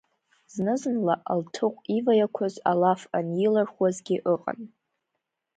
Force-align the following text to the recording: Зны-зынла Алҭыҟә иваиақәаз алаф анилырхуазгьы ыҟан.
Зны-зынла 0.53 1.15
Алҭыҟә 1.31 1.81
иваиақәаз 1.97 2.55
алаф 2.71 3.01
анилырхуазгьы 3.17 4.17
ыҟан. 4.33 4.59